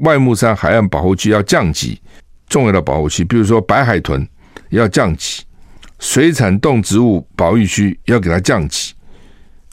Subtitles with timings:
[0.00, 2.00] 外木山海岸保护区要降级，
[2.48, 4.26] 重要的保护区，比如说白海豚
[4.70, 5.42] 要降级，
[5.98, 8.92] 水产动植物保育区要给它降级。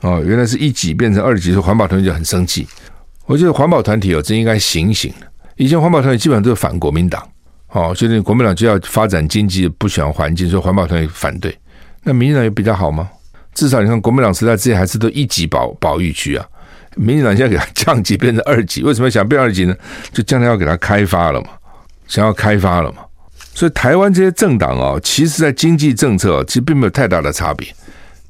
[0.02, 2.68] 哦，原来是一级变成二级，所以环保团体就很生气。
[3.26, 5.12] 我觉得环保团体哦，真应该醒醒。
[5.56, 7.28] 以前环保团体基本上都是反国民党，
[7.70, 11.58] 哦，觉得国民党就要发展经济，不喜欢环境，所以环保团体反对。
[12.04, 13.10] 那民进党有比较好吗？
[13.56, 16.46] 至少你看国民党时代之前还是都一级保保育区啊，
[16.98, 19.76] 民进党现在给它降级变成二级，为什么想变二级呢？
[20.12, 21.50] 就将来要给它开发了嘛，
[22.08, 23.00] 想要开发了嘛。
[23.54, 27.68] 所以台湾这些政党哦，其实在经济政策其实并没有太大的差别。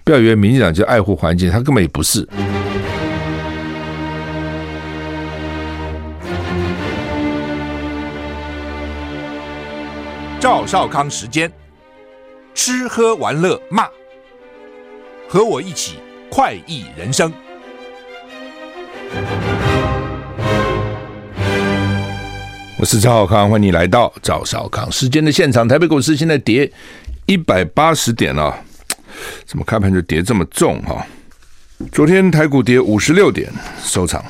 [0.04, 2.28] 不要以为民进党就爱护环境，他根本也不是。
[10.40, 11.52] 赵少康时间，
[12.54, 13.88] 吃喝玩乐骂，
[15.28, 15.96] 和我一起
[16.30, 17.34] 快意人生。
[22.80, 25.68] 我是赵少康，欢迎你来到赵少康时间的现场。
[25.68, 26.72] 台北股市现在跌
[27.26, 28.54] 一百八十点了，哦。
[29.46, 31.06] 怎么开盘就跌这么重哈？
[31.92, 33.52] 昨天台股跌五十六点
[33.84, 34.24] 收场，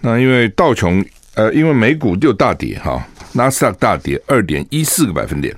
[0.00, 1.04] 那因为道琼
[1.34, 5.56] 呃，因为美股又大跌哈，纳斯达克大跌二点一四个百分点，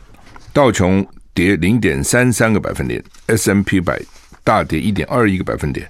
[0.52, 4.00] 道琼跌零点三三个百分点，S M P 百
[4.44, 5.88] 大跌一点二一个百分点，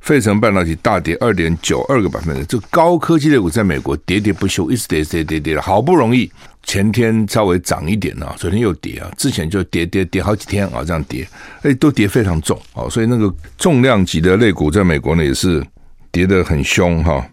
[0.00, 6.30] 费城半导体大跌二点九二个百分点，这高科技类股在美国跌跌不休，一直跌跌跌跌了，好不容易。
[6.64, 11.26] 前天稍微涨一点啊，昨天又跌啊，之前就跌跌跌好几天啊，这样跌，
[11.62, 15.64] 哎，都跌非常重啊，所以那个重量级的类股在美国呢也是
[16.12, 17.26] 跌得很凶哈。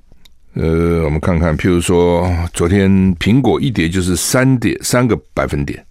[0.53, 5.85] 呃，我们看看，譬如说昨天苹果一跌就是三点三个百分点，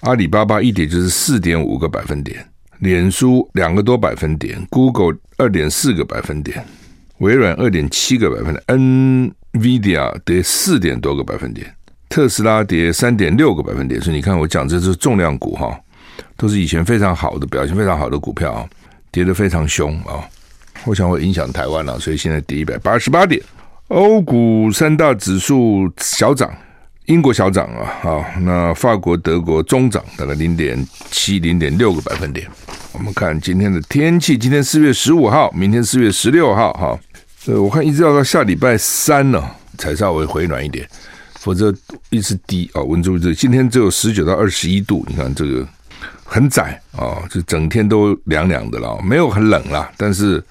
[0.00, 2.46] 阿里巴巴一跌就是四点五个百分点，
[2.78, 6.64] 脸书两个多百分点，Google 二点四个百分点，
[7.18, 8.62] 微软二点七个百分点
[9.52, 11.74] ，NVIDIA 跌四点多个百分点。
[12.08, 15.76] 特斯拉跌三点六个百分点，所以你看我讲这是重量股哈，
[16.36, 18.68] 都是以前非常好的表现非常好的股票，
[19.10, 20.22] 跌得非常凶啊，
[20.84, 23.42] 我想会影响台湾了，所以现在跌一百八十八点。
[23.88, 26.52] 欧股三大指数小涨，
[27.06, 32.48] 英国小涨啊，好，那法国、德国中涨，大概零点七、零点六个百分点。
[32.92, 36.98] 我们看今天的天气，今天四月十五号，明天四月十六号哈，
[37.46, 39.44] 呃，我看一直要到下礼拜三呢，
[39.76, 40.88] 才稍微回暖一点。
[41.40, 41.74] 否则
[42.08, 45.68] 一直低啊，温度这今天只有十九到二十一度，你看这个
[46.24, 50.42] 很窄啊，就整天都凉凉的了，没有很冷啦，但是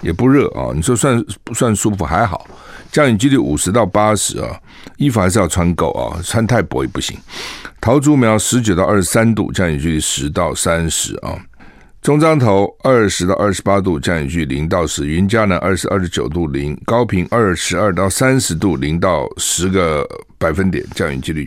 [0.00, 0.70] 也不热啊。
[0.74, 2.04] 你说算不算舒服？
[2.04, 2.46] 还好，
[2.90, 4.58] 降雨几率五十到八十啊，
[4.96, 7.18] 衣服还是要穿够啊，穿太薄也不行。
[7.80, 11.38] 桃竹苗十九到二十三度，降雨几率十到三十啊。
[12.02, 21.44] 中彰投二十到二十八度，降雨距零到十；云嘉南二十二十九度零；高屏二十二到三十度零到十个百分点降雨几率；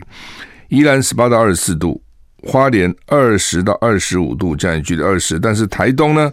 [0.68, 2.00] 宜兰十八到二十四度；
[2.44, 6.32] 花莲二十到二十五度降雨距离二十，但是台东呢，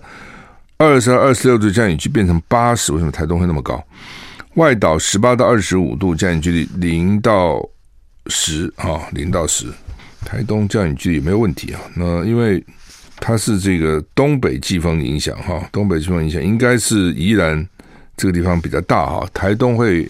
[0.81, 3.83] 二十二二十六度降雨区变成八十，为什么台东会那么高？
[4.55, 7.63] 外岛十八到二十五度降雨距离零到
[8.27, 9.67] 十啊，零到十，
[10.25, 11.81] 台东降雨距离没有问题啊。
[11.95, 12.63] 那因为。
[13.23, 17.63] 它是这个东北季风影响哈，东北季风影响应该是宜兰
[18.17, 20.09] 这个地方比较大哈，台东会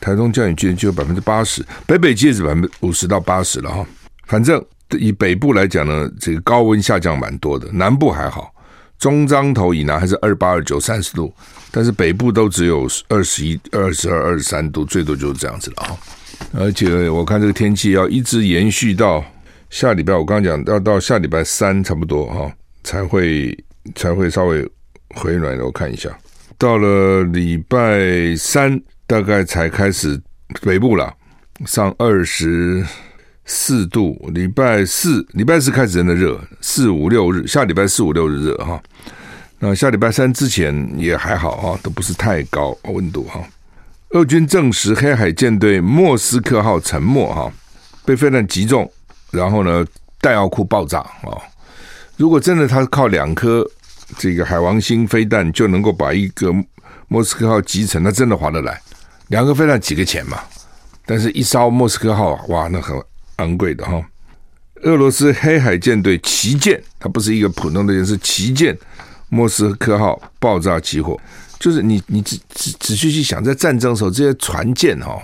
[0.00, 3.86] 台东降雨距离就有百分之八十，北北基是百分之五十到八十了哈。
[4.26, 4.60] 反正
[4.98, 8.52] 以北部来讲呢，这个高温下降蛮多的，南部还好，
[8.98, 11.32] 中彰头以南还是二八二九三十度，
[11.70, 15.96] 但是北部都只有二十一、二十二、二十三度，最多就是这样子了啊。
[16.54, 19.24] 而且我看这个天气要一直延续到。
[19.70, 22.50] 下礼拜我刚刚讲要到下礼拜三差不多哈，
[22.84, 23.54] 才会
[23.94, 24.66] 才会稍微
[25.14, 25.58] 回暖。
[25.58, 26.08] 我看一下，
[26.56, 30.18] 到了礼拜三大概才开始
[30.62, 31.14] 北部了，
[31.66, 32.82] 上二十
[33.48, 34.16] 四度。
[34.32, 38.80] 礼拜四礼拜四开始真的热，四五六日下礼拜四五六日热哈。
[39.58, 43.42] 那下礼拜三之前也还好哈，都不是太高温度哈。
[44.10, 47.52] 俄军证实黑海舰队莫斯科号沉没哈，
[48.04, 48.88] 被飞弹击中。
[49.30, 49.84] 然后呢，
[50.20, 51.36] 弹药库爆炸啊！
[52.16, 53.62] 如果真的他靠两颗
[54.16, 56.50] 这个海王星飞弹就能够把一个
[57.08, 58.80] 莫斯科号击沉，那真的划得来。
[59.26, 60.40] 两个飞弹几个钱嘛？
[61.04, 62.96] 但是一烧莫斯科号哇，那很
[63.38, 64.00] 昂贵的哈。
[64.82, 68.76] 俄罗斯黑海舰队旗舰，它不是一个普通的舰，是旗舰
[69.28, 71.20] 莫斯科号爆炸起火。
[71.58, 75.20] 就是你你仔仔仔细去想，在战争的时候，这些船舰哈，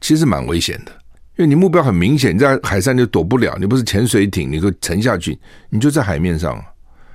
[0.00, 0.92] 其实蛮危险的。
[1.36, 5.38] 因为你目标很明显，你在海上就躲不了，你不是潜水艇，你可沉下去，
[5.68, 6.64] 你就在海面上，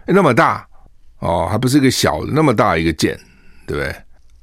[0.06, 0.68] 那么大
[1.20, 3.20] 哦，还不是一个小的那么大一个舰，
[3.66, 3.96] 对不对？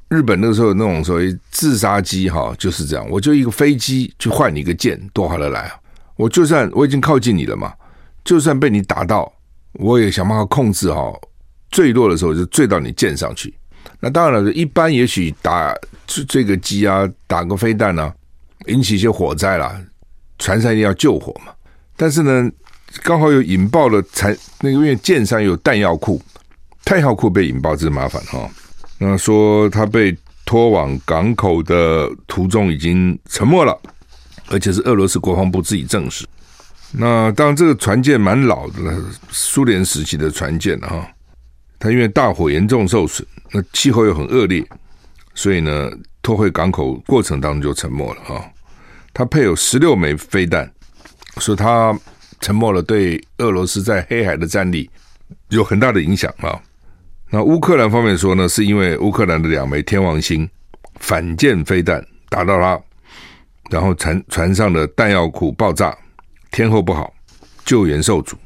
[0.08, 5.75] 日本那个时候那种所谓自杀机哈，就是这样，我就一个飞机去换你一个舰，多划得来啊！
[6.17, 7.73] 我就算我已经靠近你了嘛，
[8.25, 9.33] 就算被你打到，
[9.75, 11.13] 我也想办法控制哈，
[11.71, 13.55] 坠落的时候就坠到你舰上去。
[14.01, 15.75] 那当然了，一般也许打
[16.07, 18.13] 这这个机啊，打个飞弹啊，
[18.67, 19.79] 引起一些火灾啦，
[20.39, 21.53] 船上一定要救火嘛。
[21.97, 22.51] 但是呢，
[23.03, 26.21] 刚好有引爆了，才那个因为舰上有弹药库，
[26.85, 28.49] 弹药库被引爆，这是麻烦哈。
[28.99, 33.79] 那说他被拖往港口的途中已经沉没了，
[34.48, 36.26] 而且是俄罗斯国防部自己证实。
[36.93, 41.06] 那当然，这个船舰蛮老的，苏联时期的船舰哈。
[41.78, 44.66] 它因为大火严重受损，那气候又很恶劣，
[45.34, 45.90] 所以呢，
[46.22, 48.50] 拖回港口过程当中就沉没了哈。
[49.12, 50.72] 它配有十六枚飞弹，
[51.38, 51.94] 说它
[52.40, 54.88] 沉没了，对俄罗斯在黑海的战力
[55.48, 56.58] 有很大的影响啊。
[57.28, 60.48] 那乌克兰方面说呢，是因为乌克兰的两枚天王星
[61.00, 62.81] 反舰飞弹打到它，
[63.71, 65.97] 然后船船上的弹药库爆炸，
[66.51, 67.13] 天候不好，
[67.65, 68.37] 救援受阻。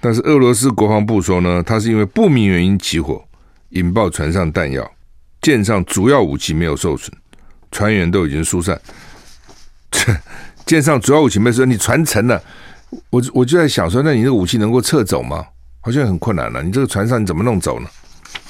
[0.00, 3.24] 但是俄罗斯国防部说呢，它是因为不明原因起火，
[3.70, 4.88] 引爆船上弹药，
[5.40, 7.12] 舰上主要武器没有受损，
[7.70, 8.80] 船员都已经疏散。
[9.90, 10.14] 这
[10.64, 12.42] 舰上主要武器没受损，你船沉了，
[13.10, 15.46] 我我就在想说，那你这个武器能够撤走吗？
[15.80, 16.62] 好像很困难了。
[16.62, 17.88] 你这个船上你怎么弄走呢？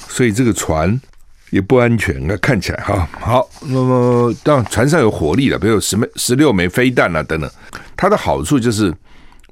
[0.08, 0.98] 所以这个船
[1.50, 3.48] 也不安全，那看起来哈好。
[3.62, 7.50] 那么当船上有火力了，比如有十枚、十六枚飞弹啊等等。
[7.96, 8.92] 它的好处就是，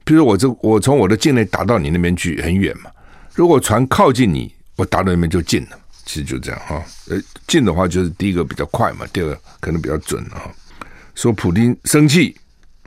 [0.05, 2.91] 比如我这我从我的境内打到你那边去很远嘛。
[3.35, 5.79] 如果船靠近你，我打到那边就近了。
[6.05, 6.83] 其实就这样哈。
[7.09, 10.51] 呃，近的话就是第一个比较快嘛，第二个可能比较准啊。
[11.15, 12.37] 说普丁生气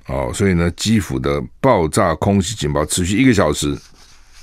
[0.06, 3.75] 哦，所以呢，基辅的爆炸空袭警报持续一个小时，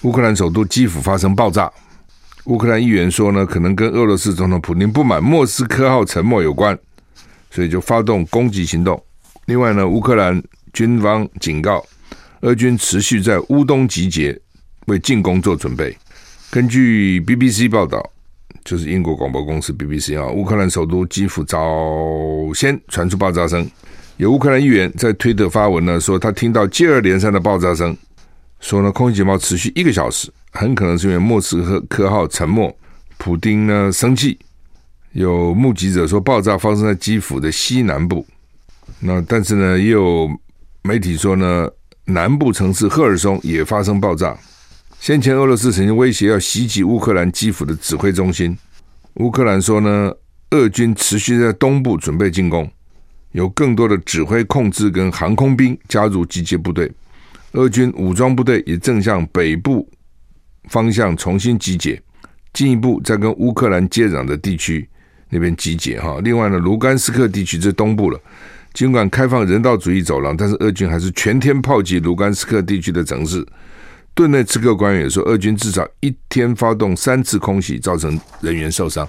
[0.03, 1.71] 乌克兰首都基辅发生爆炸。
[2.47, 6.79] 乌克兰议员说呢，可能跟俄罗斯总统普京不满莫斯科号沉没有关，
[7.51, 9.03] 所以就发动攻击行动。
[9.47, 10.43] 另外呢，乌克兰
[10.73, 11.83] 军方警告，
[12.43, 14.39] 俄军持续在乌东集结，
[14.89, 15.97] 为进攻做准备。
[16.51, 18.11] 根据 BBC 报道，
[18.63, 21.59] 就是英国广播公司 BBC 啊，乌克兰首都基辅早
[22.55, 23.67] 先传出爆炸声，
[24.19, 27.97] 有乌克兰议员在推特发文呢，说他听到接二连三的爆炸声，
[28.61, 30.31] 说呢，空袭警报持续一个小时。
[30.55, 32.75] 很可能是因为莫斯科科号沉没，
[33.19, 34.39] 普丁呢生气。
[35.11, 38.25] 有目击者说，爆炸发生在基辅的西南部。
[39.01, 40.31] 那但是呢，也有
[40.83, 41.69] 媒体说呢，
[42.05, 44.37] 南部城市赫尔松也发生爆炸。
[45.01, 48.57] 先前俄罗斯曾经威胁要袭击乌克兰基辅的指挥中心。
[49.15, 50.13] 乌克兰说呢，
[50.51, 52.71] 俄军持续在东部准备进攻，
[53.33, 56.91] 有更多的指挥控制跟航空兵加入集结部队。
[57.53, 59.89] 俄军武装部队也正向北部。
[60.69, 62.01] 方向重新集结，
[62.53, 64.89] 进一步再跟乌克兰接壤的地区
[65.29, 66.19] 那边集结哈。
[66.23, 68.19] 另外呢，卢甘斯克地区在东部了，
[68.73, 73.47] 尽管开放人道主义走廊，但是俄军还是全天炮击卢甘斯克地区的城市。
[74.15, 79.07] 顿内茨克官员说，俄军至少一天发动三次空袭，造成人员受伤。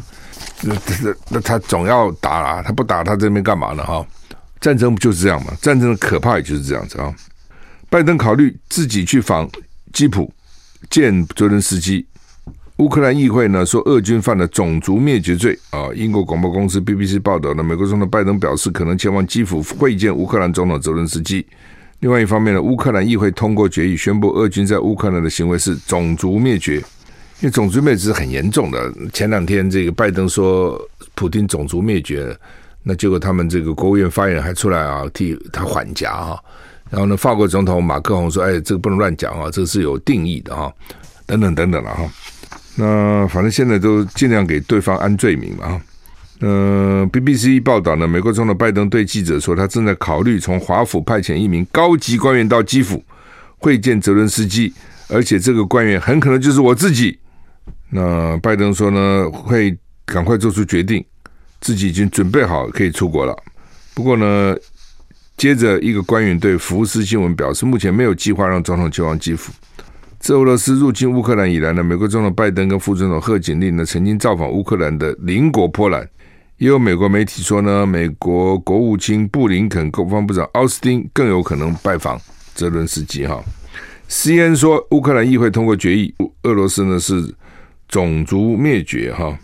[0.63, 3.83] 那那那他总要打啊，他不打他这边干嘛呢？
[3.83, 4.03] 哈，
[4.59, 5.53] 战争不就是这样吗？
[5.61, 7.13] 战争的可怕也就是这样子啊。
[7.87, 9.47] 拜登考虑自己去访
[9.93, 10.33] 基辅。
[10.89, 12.05] 见泽伦斯基，
[12.77, 15.89] 乌克兰议会呢说俄军犯了种族灭绝罪啊。
[15.93, 21.45] 英国广播公司 BBC 报道呢，美国总统拜登表示可能前往基辅会见乌克兰总统泽伦斯基。
[21.99, 28.93] 另外一方面呢，乌克兰议会通过决议，宣布俄军在乌克兰的行为是种族灭绝，因为种族灭绝是很严重的。
[29.13, 30.79] 前两天这个拜登说
[31.15, 32.37] 普丁种族灭绝，
[32.83, 36.37] 那结果他们这个国务院发言人还出来啊替他缓颊啊。
[36.89, 40.71] 然后呢，法国总统马克宏说：“哎，这个不能乱讲啊，这是有定义的哈，
[41.25, 42.09] 等等等等了哈。
[42.75, 45.81] 那反正现在都尽量给对方安罪名嘛哈。
[46.41, 53.03] 呃，BBC 报道呢，美国总统拜登对记者说，他正在考虑从华府派遣一名高级官员到基辅
[53.57, 54.71] 会见泽伦斯基，
[55.09, 57.17] 而且这个官员很可能就是我自己。
[57.89, 59.75] 那拜登说呢，会
[60.05, 61.03] 赶快做出决定，
[61.61, 63.35] 自己已经准备好可以出国了。
[63.95, 64.55] 不过呢。”
[65.37, 69.51] 接着，一个官员对福斯新闻表示，目前没有计划让总统前往基辅。
[70.17, 76.07] 自俄罗斯入侵乌克兰以来呢，美国总统拜登跟副总统贺锦丽呢曾经造访乌克兰的邻国波兰。
[76.57, 82.19] 也有美国媒体说呢，美国国务卿布林肯、国防部长奥斯汀更有可能拜访
[82.53, 83.27] 泽伦斯基。
[83.27, 83.43] 哈
[84.09, 87.35] ，CNN 说，乌克兰议会通过决议，俄罗斯呢是
[87.89, 89.13] 种族灭绝。
[89.13, 89.37] 哈，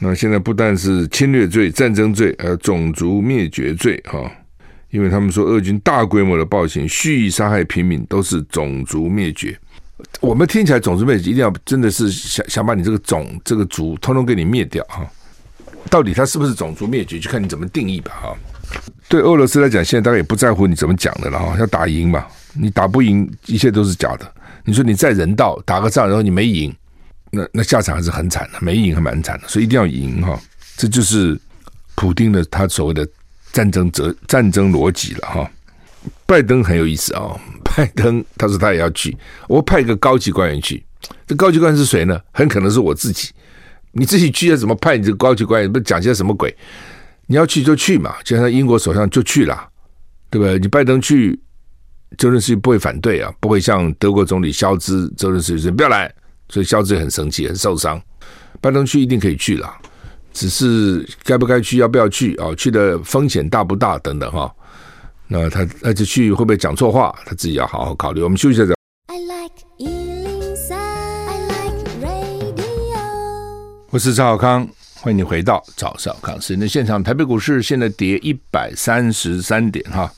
[0.00, 4.02] 那现在不但是侵略罪、战争罪，还有种族灭绝罪。
[4.06, 4.30] 哈。
[4.90, 9.58] 因为他们说，俄军大规模的暴行、蓄意杀害平民都是种族灭绝。
[10.20, 15.06] 我们听起来种族灭绝，一定要真的是想想把你这个种、这个族，通通给你灭掉哈。
[15.88, 18.36] 到底它是不是种族灭绝，就看你怎么定义吧，哈。
[19.08, 24.32] 对俄罗斯来讲，现在大概也不在乎你怎么讲的了，哈，要打赢嘛，你打不赢，一切都是假的。
[24.64, 26.74] 你说你再人道打个仗，然后你没赢，
[27.30, 30.40] 那那下场还是很惨的，没赢还蛮惨的，所以一定要赢，哈。
[30.76, 31.38] 这就是
[31.94, 33.06] 普丁的他所谓的
[33.52, 35.50] 战争哲战争逻辑了，哈。
[36.26, 39.16] 拜登很有意思啊、哦， 拜登他说他也要去，
[39.48, 40.82] 我派一个高级官员去，
[41.26, 42.18] 这高级官员是谁呢？
[42.32, 43.30] 很可能是我自己。
[43.92, 45.70] 你自己去要怎么派你这个高级官员？
[45.70, 46.56] 不讲些什么鬼？
[47.26, 49.68] 你要去就去嘛，就像英国首相就去了，
[50.30, 50.58] 对不对？
[50.58, 51.38] 你拜登去，
[52.16, 56.12] 泽连斯不会反对啊，不会像德国总理肖兹，泽连斯说不要来，
[56.48, 58.00] 所以肖兹很生气，很受伤。
[58.60, 59.72] 拜登去一定可以去了，
[60.32, 62.54] 只是该不该去，要不要去啊？
[62.56, 63.98] 去的风险大不大？
[63.98, 64.52] 等等哈。
[65.26, 67.14] 那他那就去会不会讲错话？
[67.24, 68.22] 他自己要好好考虑。
[68.22, 68.72] 我们休息一下。
[73.92, 77.02] 我是赵小康，欢迎你回到赵少康时间的现场。
[77.02, 80.12] 台北股市现在跌一百三十三点哈，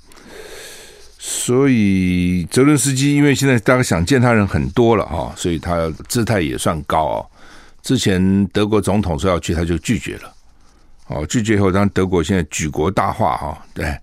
[1.18, 7.26] 所以泽伦斯基因为现在大家想见他人很多了哈，所以他姿态也算高哦。
[7.82, 10.34] 之前德国总统说要去，他就拒绝了。
[11.08, 13.66] 哦，拒绝以后，当然德国现在举国大化哈。
[13.74, 13.94] 对，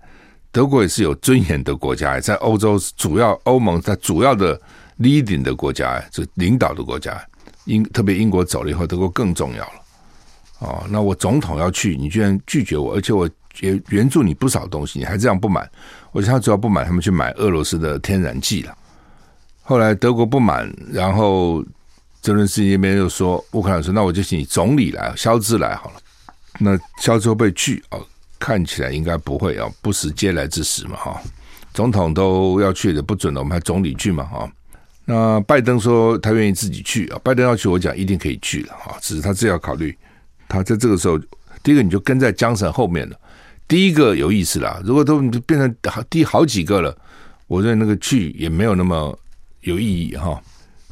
[0.52, 4.60] 德国也是有尊严的国家，在欧洲主要欧盟在主要的
[4.98, 7.20] leading 的国家，就领导的国家。
[7.64, 9.72] 英特别英国走了以后，德国更重要了。
[10.60, 13.28] 哦，那我总统要去，你居然拒绝我，而且我
[13.60, 15.68] 也援助你不少东西，你还这样不满？
[16.12, 18.76] 我觉得他主要不满，他们去买俄罗斯的天然气了。
[19.62, 21.64] 后来德国不满，然后
[22.22, 25.96] 泽连斯基那边又说乌克兰说，那我就请总理来，肖兹来好了。
[26.58, 27.82] 那肖兹会不会去？
[27.90, 28.06] 哦，
[28.38, 31.20] 看起来应该不会啊，不时嗟来之食嘛哈。
[31.72, 34.52] 总统都要去的不准了，我们还总理去嘛哈。
[35.04, 39.96] 那拜登说他愿意自己去啊，拜登要去，我讲一定可以去了啊，只是他自己要考虑。
[40.48, 41.18] 他在这个时候，
[41.62, 43.16] 第一个你就跟在江省后面了。
[43.66, 45.76] 第一个有意思了，如果都变成
[46.10, 46.96] 第好几个了，
[47.46, 49.16] 我认为那个去也没有那么
[49.62, 50.42] 有意义哈。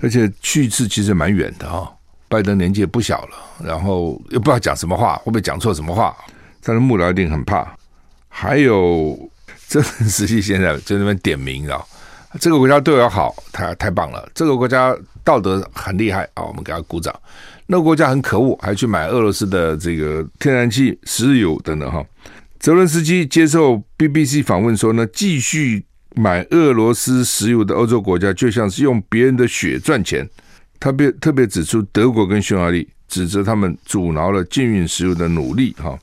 [0.01, 1.93] 而且去一次其实蛮远的哈，
[2.29, 6.17] 拜登年纪也不小了，然后又不知道讲什么话，会不会讲错什么话？
[6.63, 7.67] 但是幕僚一定很怕。
[8.29, 9.19] 还有
[9.67, 11.85] 这实际现在就那边点名啊。
[12.39, 14.29] 这个国家对我好，太太棒了。
[14.35, 17.13] 这个国家道德很厉害啊，我们给他鼓掌。
[17.67, 22.05] 那个国家很可恶，还去买俄罗斯的这个天然气、石油等等哈。
[22.61, 25.85] 泽伦斯基接受 BBC 访问说呢，继续
[26.19, 30.29] 买俄罗斯石油的欧洲国家就像是用别人的血赚钱。
[30.81, 35.97] 他别特别指出德国跟匈牙利，指责他们阻挠了禁运石油的努力哈。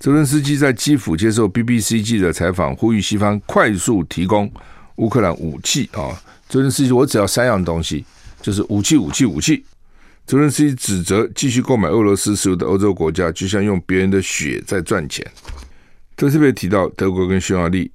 [0.00, 4.50] 泽伦斯基在基辅接受 BBC 记者采访，呼吁西方快速提供。
[4.96, 6.14] 乌克兰武器啊，
[6.48, 8.04] 泽连斯基，我只要三样东西，
[8.40, 9.64] 就是武器、武器、武器。
[10.26, 15.24] 泽连斯基指责继续购买俄罗斯石油的欧洲国家，就像用别人的血在赚钱。
[16.16, 17.90] 特别提到德国跟匈牙利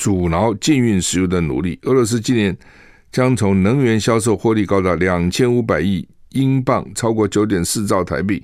[0.00, 1.78] 阻挠禁运石油的努力。
[1.82, 2.56] 俄罗斯今年
[3.12, 8.42] 将从能源销售获利高达两千五百亿英镑，超过九点四兆台币，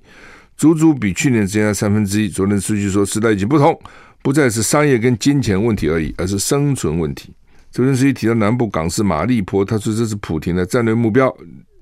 [0.59, 2.29] 足足比去年增加三分之一。
[2.29, 3.75] 昨天数据说，时代已经不同，
[4.23, 7.33] 不再是商业跟金钱问题而已，而是生存问题。
[7.71, 11.35] 泽连斯基提到南部港市马利坡，他说这是普廷的战略目标。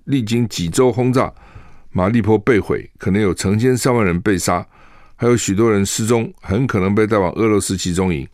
[0.05, 1.33] 历经几周轰炸，
[1.91, 4.65] 马利坡被毁，可能有成千上万人被杀，
[5.17, 8.25] 还有许多人失踪，很可能被带往俄罗斯集中营。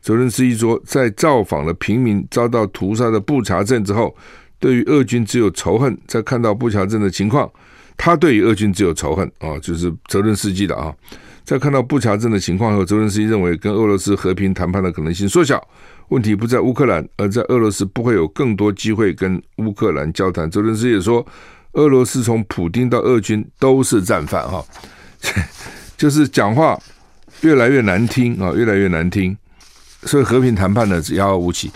[0.00, 4.14] 泽连斯基说，在造访了平民遭到屠杀的布查镇之后，
[4.58, 5.96] 对于俄军只有仇恨。
[6.06, 7.50] 在看到布查镇的情况，
[7.96, 10.94] 他对于俄军只有仇恨啊，就是泽连斯基的啊。
[11.44, 15.62] 在看到布查镇的情况后，泽连斯基认为跟俄罗斯和平谈判的可能性缩小。
[16.08, 20.50] 问题不在乌克兰，而在俄罗斯不会有更多机会跟乌克兰交谈。
[20.50, 21.24] 泽连斯基也说，
[21.72, 24.64] 俄罗斯从普丁到俄军都是战犯哈，
[25.96, 26.76] 就是讲话
[27.42, 29.36] 越来越难听啊，越来越难听。
[30.02, 31.70] 所以和平谈判呢，只要武器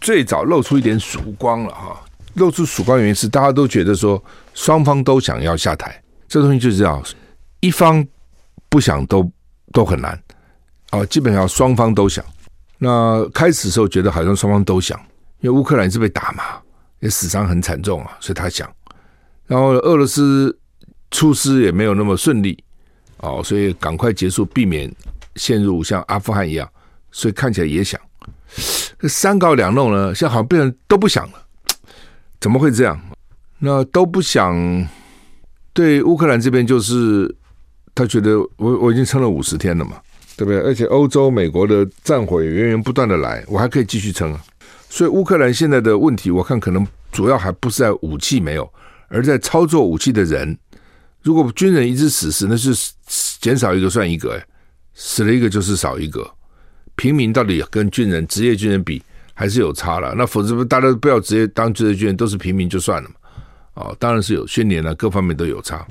[0.00, 2.00] 最早露出一点曙光了哈，
[2.34, 4.22] 露出曙光原因是大家都觉得说
[4.54, 7.02] 双方都想要下台，这东西就是这样，
[7.60, 8.06] 一方
[8.68, 9.30] 不想都
[9.72, 10.20] 都很难
[10.90, 12.24] 啊，基本上双方都想。
[12.78, 14.98] 那开始的时候觉得好像双方都想，
[15.40, 16.44] 因为乌克兰是被打嘛，
[17.00, 18.68] 也死伤很惨重啊，所以他想。
[19.46, 20.58] 然后俄罗斯
[21.10, 22.62] 出师也没有那么顺利
[23.18, 24.90] 哦，所以赶快结束，避免
[25.36, 26.66] 陷入像阿富汗一样，
[27.10, 28.00] 所以看起来也想。
[29.08, 31.46] 三搞两弄呢，现在好像变成都不想了，
[32.40, 33.00] 怎么会这样？
[33.58, 34.88] 那都不想，
[35.72, 37.34] 对乌克兰这边就是
[37.94, 40.00] 他觉得我我已经撑了五十天了嘛。
[40.36, 40.58] 对不对？
[40.62, 44.42] 而且欧洲、美国的战火源源不断的来，我还可以继续撑啊。
[44.88, 48.66] 所以乌克兰现在的问题，我看可能主要还不是在武器没有，
[49.08, 50.56] 而在操作武器的人。
[51.22, 52.74] 如果军人一直死死，那是
[53.38, 54.42] 减少一个算一个，哎，
[54.94, 56.26] 死了一个就是少一个。
[57.00, 59.02] 平民到底跟军人、职业军人比，
[59.32, 60.14] 还是有差了。
[60.14, 63.14] 那否则大家不要直接当职业军人，都是平民就算了嘛。
[63.72, 65.88] 哦，当然是有训练了，各方面都有差。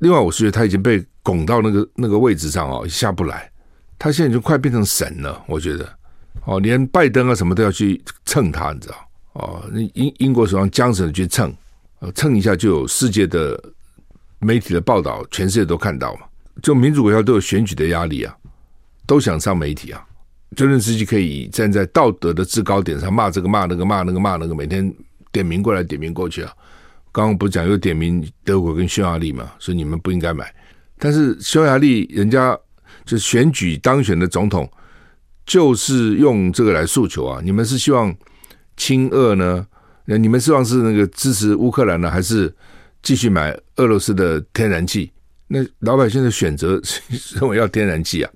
[0.00, 3.48] 另外，我是觉得他已经被拱到那个那个位置上哦，下不来。
[3.96, 5.88] 他现在就快变成神了，我觉得。
[6.46, 8.96] 哦，连拜登啊什么都要去蹭他，你知道？
[9.34, 9.62] 哦，
[9.94, 11.54] 英英国首相强生去蹭，
[12.16, 13.56] 蹭一下就有世界的
[14.40, 16.22] 媒体的报道，全世界都看到嘛。
[16.60, 18.36] 就民主国家都有选举的压力啊，
[19.06, 20.04] 都想上媒体啊。
[20.56, 24.92] 泽伦斯基可以站在道德的制高点上骂这个骂那个骂那个骂那个，每天
[25.30, 26.52] 点名过来点名过去啊。
[27.12, 30.52] 刚刚不是讲又点名德国跟匈牙利嘛，所以你们不应该买。
[30.98, 32.58] 但是匈牙利人家
[33.04, 34.70] 就选举当选的总统，
[35.46, 37.40] 就是用这个来诉求啊。
[37.42, 38.14] 你们是希望
[38.76, 39.66] 亲俄呢？
[40.04, 42.52] 那你们希望是那个支持乌克兰呢，还是
[43.02, 45.10] 继续买俄罗斯的天然气？
[45.46, 46.80] 那老百姓的选择
[47.34, 48.30] 认为要天然气啊。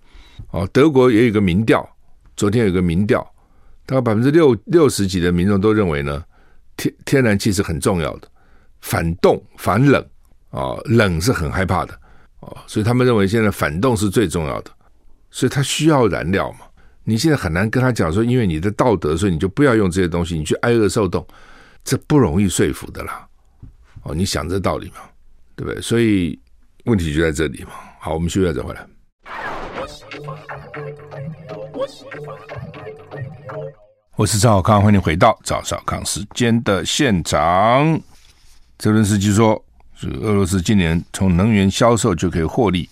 [0.50, 1.88] 哦，德国也有一个民调。
[2.36, 3.22] 昨天有个民调，
[3.86, 6.24] 大概百分之六六十几的民众都认为呢，
[6.76, 8.28] 天天然气是很重要的，
[8.80, 10.04] 反冻反冷
[10.50, 11.92] 啊，冷是很害怕的
[12.40, 14.70] 啊，所以他们认为现在反冻是最重要的，
[15.30, 16.60] 所以他需要燃料嘛。
[17.04, 21.26] 你现在很难跟他讲说，因为你的道德，所以你就不要用这些东西，你去挨饿受冻，
[21.84, 23.28] 这不容易说服的啦。
[24.04, 24.96] 哦，你想这道理嘛，
[25.54, 25.80] 对不对？
[25.82, 26.38] 所以
[26.84, 27.72] 问题就在这里嘛。
[28.00, 28.86] 好，我们休息再回来。
[34.16, 38.00] 我是赵小康，欢迎回到赵少康时间的现场。
[38.78, 39.60] 泽伦斯基说，
[39.94, 42.88] 是俄罗斯今年从能源销售就可以获利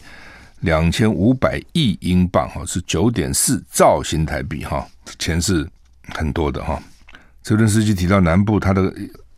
[0.61, 4.85] 两千五百亿英镑，哈，是九点四兆新台币，哈，
[5.19, 5.69] 钱是
[6.09, 6.83] 很多的，哈。
[7.43, 8.93] 泽伦斯基提到南部他的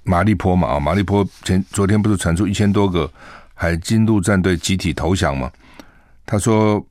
[0.05, 3.11] 马利坡嘛，啊，马利坡前昨天不是传出一千多个
[3.53, 5.53] 海军陆战队集体投降吗？
[6.25, 6.83] 他说。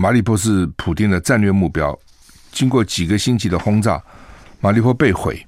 [0.00, 1.96] 马里波是普丁的战略目标。
[2.50, 4.02] 经过几个星期的轰炸，
[4.58, 5.46] 马里波被毁，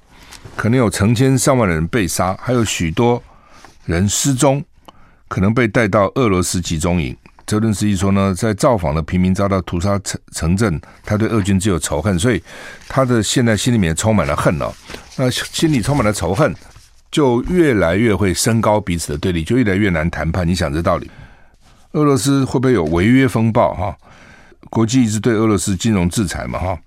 [0.55, 3.21] 可能有成千上万的人被杀，还有许多
[3.85, 4.63] 人失踪，
[5.27, 7.17] 可能被带到俄罗斯集中营。
[7.47, 12.39] 泽伦斯基说呢，在造访的平民遭到屠杀城城镇，他对俄军只有仇恨，所以
[12.87, 14.71] 他的现在心里面充满了恨哦。
[15.17, 16.55] 那心里充满了仇恨，
[17.09, 20.47] 就越来越会升高彼此的对立，就越来越难谈判。
[20.47, 21.09] 你想这道理？
[21.93, 23.73] 俄罗斯会不会有违约风暴？
[23.73, 23.97] 哈？
[24.69, 26.77] 国际一直对俄罗斯金融制裁嘛，哈，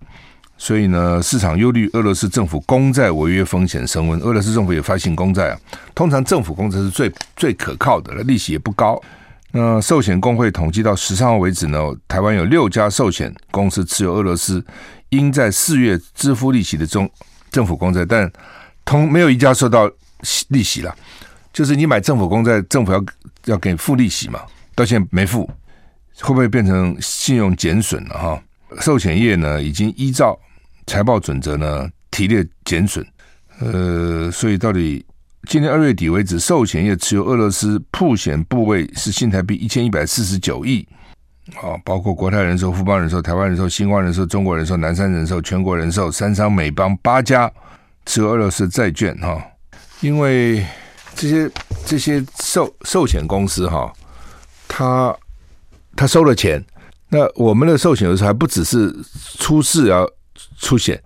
[0.59, 4.19] 所以呢，市场忧虑俄罗斯政府公债违约风险升温。
[4.21, 5.61] 俄罗斯政府也发行公债啊，
[5.95, 9.01] 通常政府公债是最最可靠的，利息也不高。
[9.53, 14.65] 那寿险工会统计到十三号为止呢，台湾有六家寿险公司持有俄罗斯
[15.11, 17.09] 应在四月支付利息的中
[17.51, 18.31] 政府公债，但
[18.85, 19.91] 通没有一家收到
[20.49, 20.95] 利息了。
[21.53, 23.05] 就是你买政府公债，政府要
[23.47, 24.41] 要给付利息嘛，
[24.75, 25.49] 到现在没付。
[26.23, 28.43] 会不会变成信用减损了哈？
[28.81, 30.39] 寿险业呢，已经依照
[30.87, 33.07] 财报准则呢提列减损。
[33.61, 35.05] 呃，所以到底
[35.49, 40.87] 今年二月底为止，寿险业持有俄罗斯普险部位是新台币一千一百四十九亿
[41.55, 47.51] 啊，包括国泰人寿、富邦人寿、台湾人寿、新光人寿、中国人寿、南山人寿、全国人寿、三商、美邦八家
[48.05, 49.41] 持有俄罗斯债券哈。
[50.01, 50.67] 因为
[51.15, 51.51] 这些
[51.85, 53.93] 这些寿寿险公司哈，
[54.67, 55.17] 它。
[55.97, 56.63] 他收了钱，
[57.09, 58.95] 那我们的寿险有时候还不只是
[59.39, 60.09] 出事要
[60.59, 61.03] 出险，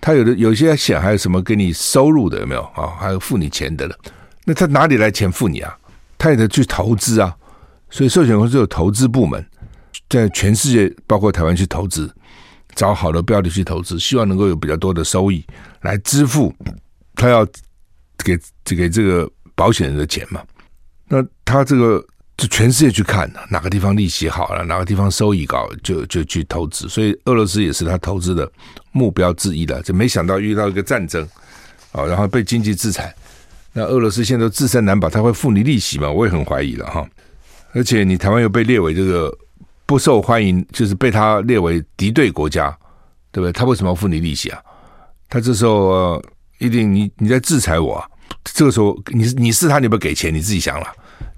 [0.00, 2.94] 他有的有些险还有什么给你收入的有没有啊？
[3.00, 3.96] 还有付你钱的了，
[4.44, 5.76] 那他哪里来钱付你啊？
[6.18, 7.34] 他也得去投资啊，
[7.88, 9.44] 所以寿险公司有投资部门，
[10.08, 12.14] 在全世界包括台湾去投资，
[12.74, 15.44] 找好的标的去投资，希望能够有比较多的收益
[15.80, 16.54] 来支付
[17.14, 17.46] 他要
[18.24, 20.42] 给给这个保险人的钱嘛。
[21.08, 22.04] 那他这个。
[22.36, 26.86] 就全世界去看哪个地方利息好了，哪个地方收益高，就就去投资。
[26.88, 28.50] 所以俄罗斯也是他投资的
[28.92, 29.80] 目标之一的。
[29.82, 31.26] 就没想到遇到一个战争，
[31.92, 33.14] 啊，然后被经济制裁。
[33.72, 36.10] 那俄罗斯现在都自身难保，他会付你利息吗？
[36.10, 37.06] 我也很怀疑了哈。
[37.72, 39.34] 而且你台湾又被列为这个
[39.86, 42.70] 不受欢迎，就是被他列为敌对国家，
[43.32, 43.52] 对不对？
[43.52, 44.60] 他为什么要付你利息啊？
[45.28, 46.24] 他这时候、呃、
[46.58, 48.02] 一定你你在制裁我。
[48.44, 50.86] 这个时候你你是他，你不给钱，你自己想了。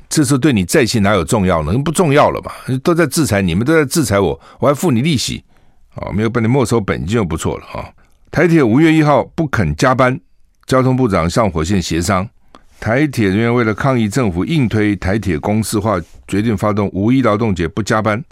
[0.09, 1.77] 这时候对你债信哪有重要呢？
[1.85, 2.51] 不重要了嘛？
[2.83, 5.45] 都在制裁你们，都在制裁我，我还付你利息
[5.95, 6.11] 啊？
[6.13, 7.91] 没有被你没收本金就不错了啊！
[8.31, 10.19] 台铁五月一号不肯加班，
[10.67, 12.29] 交通部长上火线协商。
[12.81, 18.23] 台铁人员为了抗议政府硬推台铁公司化，决定发动五一劳动节不加班，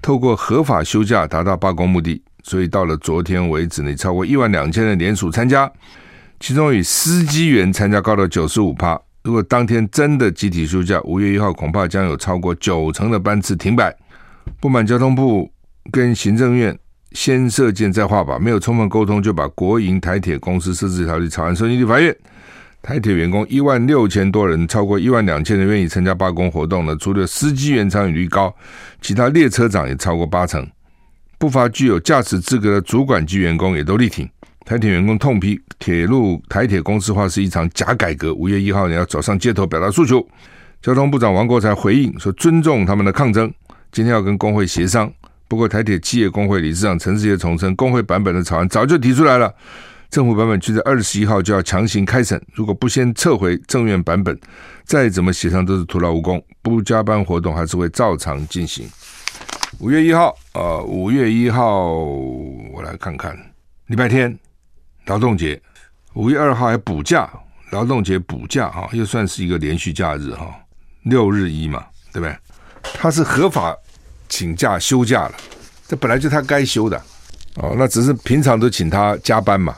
[0.00, 2.22] 透过合法休假达到罢工目的。
[2.42, 5.70] 所以到了昨天为止呢，超过一万两千人联署参加，
[6.38, 8.98] 其中以司机员参加高到九十五趴。
[9.22, 13.94] 如果当天真的集体休假，五月一号恐怕将有超过九成的班次停摆。
[14.58, 15.50] 不满交通部
[15.92, 16.76] 跟行政院
[17.12, 22.16] 先射箭再画靶，没有充分沟通就把国营台铁公司设置条例草案送进立法院。
[22.82, 26.96] 台铁员工一万六千多人，超过一万两千人愿意参加罢工活动呢。
[26.96, 28.54] 除了司机员参与率高，
[29.02, 30.66] 其他列车长也超过八成。
[31.36, 34.26] 不乏具有驾驶资格的主管级员工也都力挺。
[34.70, 38.32] 台铁员工痛批铁路台铁公司化是一场假改革。
[38.32, 40.24] 五月一号你要走上街头表达诉求。
[40.80, 43.52] 交通部长王国材回应说，尊重他们的抗争，
[43.90, 45.12] 今天要跟工会协商。
[45.48, 49.52] 不过台铁企业工会理事长陈世杰重申，工会版本的草案早就提出来了。
[50.08, 54.38] 政府版本就在二十一号就要强行开审，如果不先撤回政院版本，
[54.84, 56.40] 再怎么协商都是徒劳无功。
[56.62, 58.86] 不加班活动还是会照常进行。
[59.80, 63.36] 五月一号，呃，五月一号，我来看看，
[63.88, 64.38] 礼拜天，
[65.06, 65.60] 劳动节。
[66.14, 67.30] 五月二号还补假，
[67.70, 70.52] 劳动节补假哈，又算是一个连续假日哈，
[71.04, 72.36] 六日一嘛，对不对？
[72.82, 73.76] 他是合法
[74.28, 75.34] 请假休假了，
[75.86, 77.00] 这本来就他该休的
[77.54, 79.74] 哦，那只是平常都请他加班嘛。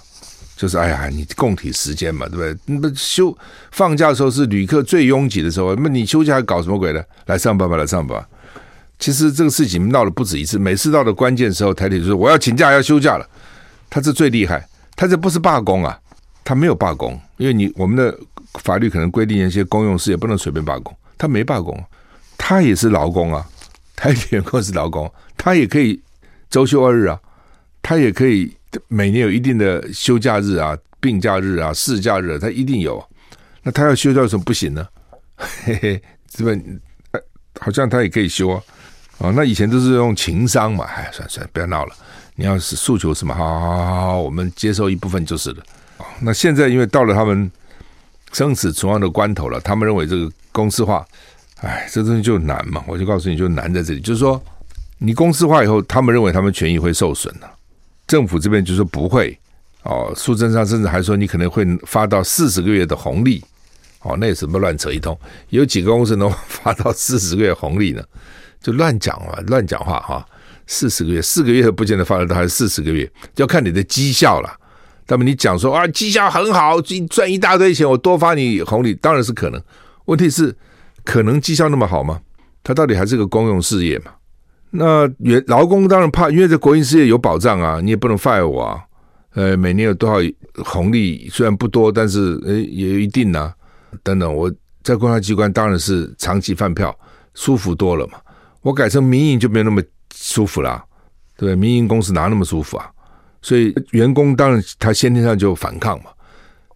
[0.54, 2.78] 就是哎呀，你供体时间嘛，对不对？
[2.80, 3.36] 那休
[3.72, 7.02] 放假的时候是旅客最拥挤的时候，那你休假还搞什么鬼呢？
[7.26, 8.24] 来上班吧，来上班。
[8.98, 13.28] 其实这个事情闹了不止一次，每次到了关键时候，台铁就说我要请假，要休假了。
[13.90, 14.64] 他这最厉害，
[14.96, 15.98] 他这不是罢工啊，
[16.44, 18.16] 他没有罢工，因为你我们的
[18.60, 21.82] 法律可能规定一些公用事业不能随便罢工，他没罢工，
[22.38, 23.46] 他也是劳工啊，
[23.96, 26.00] 台铁员工是劳工，他也可以
[26.50, 27.18] 周休二日啊，
[27.82, 28.56] 他也可以。
[28.88, 33.06] 每年有一定的休假日啊、病假日啊、事假日，他一定有。
[33.62, 34.88] 那他要休假为什么不行呢？
[35.36, 36.80] 嘿嘿，这边
[37.60, 38.62] 好像他也可以休啊。
[39.18, 41.94] 哦，那以前都是用情商嘛，哎，算算，不要闹了。
[42.34, 45.62] 你要是诉求什么，好好好好，我们接受一部分就是了。
[46.20, 47.50] 那现在因为到了他们
[48.32, 51.06] 生死存亡的关头了，他们认为这个公司化，
[51.60, 52.82] 哎，这东西就难嘛。
[52.86, 54.42] 我就告诉你就难在这里，就是说
[54.98, 57.50] 你公司化以后，他们认为他们权益会受损了。
[58.06, 59.38] 政府这边就说不会
[59.82, 63.44] 哦，书证上甚至还说你可能会发到四十个月的红利
[64.00, 65.18] 哦，那什么乱扯一通？
[65.50, 68.02] 有几个公司能发到四十个月红利呢？
[68.60, 70.26] 就乱讲嘛，乱讲话哈。
[70.66, 74.50] 四十个月，四个月不见得发得到，还是四十个月，要看你的绩效了。
[75.08, 79.60] 那么你讲说啊，绩效很好，赚一大堆钱，我多发你红利，当然是可能。
[80.06, 80.54] 问题是，
[81.04, 82.20] 可能绩效那么好吗？
[82.64, 84.12] 它到底还是个公用事业嘛？
[84.70, 88.80] 那原劳工当然怕，因为这国营事业有保障啊，你也不能 fire 我啊。
[89.34, 90.16] 呃，每年有多少
[90.64, 93.52] 红利，虽然不多，但是呃也一定啊。
[94.02, 94.50] 等等，我
[94.82, 96.96] 在公家机关当然是长期饭票，
[97.34, 98.14] 舒服多了嘛。
[98.62, 99.82] 我改成民营就没有那么
[100.22, 100.84] 舒服啦，
[101.36, 102.88] 对，民营公司哪那么舒服啊？
[103.42, 106.10] 所以员工当然他先天上就反抗嘛。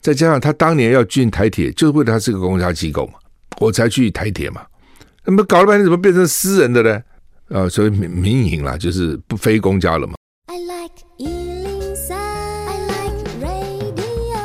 [0.01, 3.15] 再加上他当年要进台铁，就是为了他是个公家机构嘛，
[3.61, 4.63] 我才去台铁嘛。
[5.25, 7.01] 那么搞了半天，怎么变成私人的呢？
[7.51, 10.15] 呃，所以民民营啦，就是不非公家了嘛。
[10.47, 14.41] I like 103, I like radio。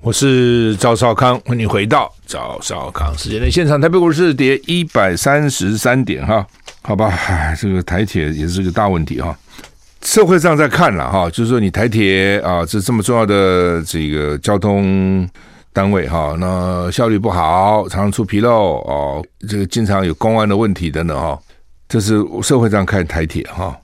[0.00, 3.80] 我是赵少康，欢迎回到赵少康时间的现场。
[3.80, 6.46] 台北股市跌一百三十三点哈，
[6.86, 7.10] 好吧，
[7.58, 9.34] 这个台铁也是个大问题哈。
[10.02, 15.26] 社会上在看了哈，就是说你台铁啊，这这么重要的这个交通
[15.72, 21.38] 单位哈，那效率不好，常常出纰漏哦，这个经常有公安的问题等等哈。
[21.88, 23.74] 这是社会上看台铁哈，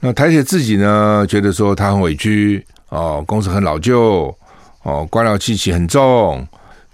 [0.00, 4.34] 那台铁自己呢，觉得说他很委屈哦，公司很老旧
[4.82, 6.46] 哦，官僚气息很重，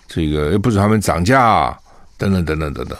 [0.06, 1.76] 这个又不准他们涨价
[2.16, 2.96] 等等等等等等，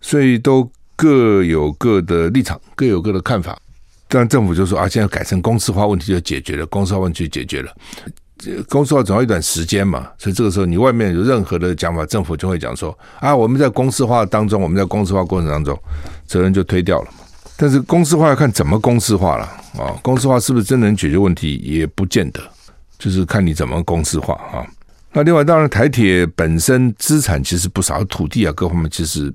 [0.00, 0.68] 所以都
[1.00, 3.58] 各有各的立场，各有各的看法。
[4.06, 7.72] 但政府就说啊，现在改成公司化，问题就解决了，公司化问题就解决了。
[8.68, 15.78] 公司化总要一段时间嘛，所以这个时候你外面有任何的讲法，政府就会讲说啊，我们在公司化当中，我们在公司化过程当中，
[16.26, 17.18] 责任就推掉了嘛。
[17.56, 19.44] 但是公司化要看怎么公司化了
[19.78, 22.40] 啊，公司化是不是真能解决问题也不见得，
[22.98, 24.66] 就是看你怎么公司化啊。
[25.12, 29.32] 那另外，当然台铁本身资产其实不少，土地啊各方面其实，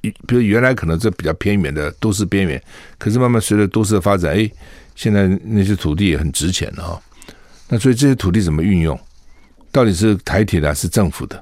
[0.00, 2.62] 比如原来可能这比较偏远的都市边缘，
[2.98, 4.50] 可是慢慢随着都市的发展，哎，
[4.94, 7.00] 现在那些土地也很值钱了啊。
[7.68, 8.98] 那所以这些土地怎么运用？
[9.72, 11.40] 到底是台铁的还是政府的？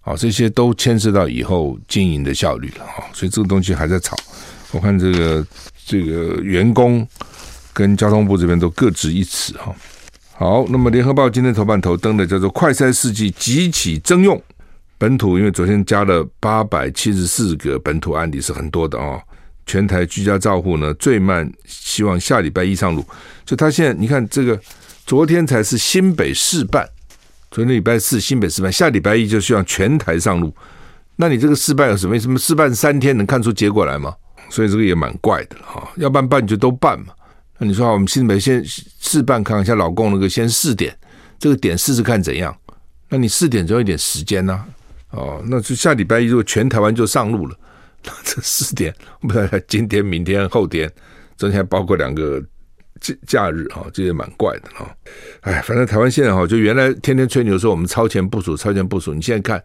[0.00, 3.06] 好，这些都牵涉到以后经营的效率了啊！
[3.14, 4.16] 所以这个东西还在吵。
[4.72, 5.46] 我看这个
[5.86, 7.06] 这个员工
[7.72, 9.74] 跟交通部这边都各执一词哈。
[10.34, 14.42] 好，那么联合报今天头版头登的叫做“快筛试剂急起征用”，
[15.02, 19.20] 本土因为昨天加了八百七十四个本土案例是很多的啊。
[19.66, 23.04] 全台居家照护呢最慢，希望下礼拜一上路。
[23.44, 24.56] 就他现在你看这个。
[25.04, 26.88] 昨天才是新北市办，
[27.50, 30.54] 昨天礼拜四新北市办，下礼拜一就希望全台上路。
[31.16, 32.16] 那你这个试办有什么？
[32.20, 34.14] 什么试办三天能看出结果来吗？
[34.48, 35.90] 所以这个也蛮怪的哈。
[35.96, 37.06] 要办办就都办嘛。
[37.58, 40.96] 那你说好，我们新北先试办看看，像老公那个先试点，
[41.40, 42.56] 这个点试试看怎样。
[43.08, 44.66] 那你试点总有一点时间呐、啊。
[45.12, 47.56] 哦，那就下礼拜一如果全台湾就上路了，
[48.04, 50.90] 那 这四点不知道今天、明天、后天，
[51.36, 52.42] 昨天还包括两个
[53.00, 54.90] 假假日哈，这也蛮怪的哈。
[55.42, 59.62] 哎，反正台湾现在哈，就原来天天吹牛说我们超前部署、超前部署，你现在看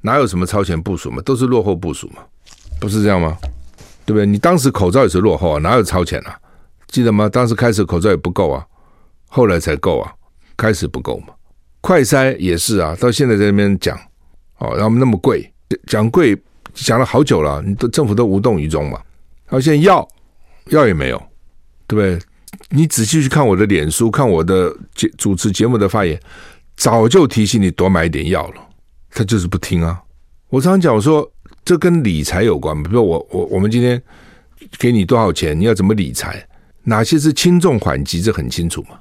[0.00, 2.22] 哪有什么超前部署嘛，都是落后部署嘛，
[2.80, 3.36] 不是这样吗？
[4.04, 4.24] 对不对？
[4.24, 6.38] 你当时口罩也是落后啊，哪有超前啊？
[6.86, 7.28] 记得吗？
[7.28, 8.64] 当时开始口罩也不够啊，
[9.28, 10.12] 后来才够啊，
[10.56, 11.34] 开始不够嘛。
[11.80, 13.98] 快筛也是啊，到现在在那边讲
[14.58, 15.52] 哦，然后那么贵，
[15.86, 16.36] 讲贵
[16.74, 19.00] 讲了好久了，你都政府都无动于衷嘛。
[19.46, 20.06] 然后现在药
[20.70, 21.22] 药也没有，
[21.86, 22.18] 对不对？
[22.70, 26.18] 你仔细去看我的脸书，看我的节主持节目的发言，
[26.76, 28.62] 早就提醒你多买一点药了，
[29.10, 30.02] 他就是不听啊。
[30.48, 31.30] 我常常讲，我说
[31.64, 34.00] 这跟理财有关，比如说我我我们今天
[34.78, 36.44] 给你多少钱，你要怎么理财？
[36.82, 38.98] 哪些是轻重缓急，这很清楚嘛？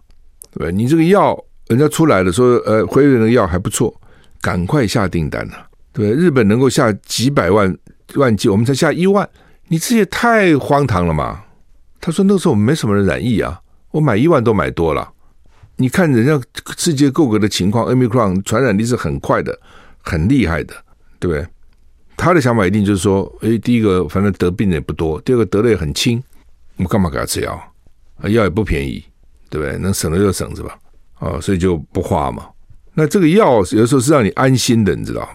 [0.51, 0.71] 对不对？
[0.71, 1.37] 你这个药
[1.67, 3.93] 人家出来了，说呃，辉瑞的药还不错，
[4.45, 6.11] 赶快下订单了，对？
[6.11, 7.75] 日本能够下几百万
[8.13, 9.27] 万剂，我们才下一万，
[9.69, 11.43] 你这也太荒唐了嘛！
[11.99, 15.11] 他说那时候我们没什么人染疫啊，我买一万都买多了。
[15.77, 16.39] 你看人家
[16.77, 19.59] 世界各国的情况，Omicron 传染力是很快的，
[20.03, 20.75] 很厉害的，
[21.17, 21.43] 对不对？
[22.15, 26.21] 他的想法一定就是说，诶，第一个反正得病的也不多，第二个得的也很轻，
[26.75, 27.59] 我们干嘛给他吃药？
[28.25, 29.03] 药也不便宜，
[29.49, 29.75] 对不对？
[29.79, 30.77] 能省了就省是吧？
[31.17, 32.45] 哦，所以就不花嘛。
[32.95, 35.29] 那这个药有时候是让你安心的，你知道？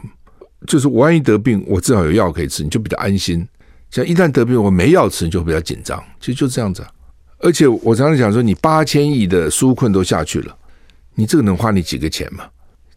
[0.66, 3.46] 就是我万一得病，我至少有药可以吃，你就比较安心。
[3.90, 6.02] 像一旦得病，我没药吃，你就比较紧张。
[6.20, 6.84] 其实就这样子。
[7.38, 10.56] 而且我常常讲说，你八千亿的纾困都下去了，
[11.14, 12.44] 你这个能花你几个钱吗？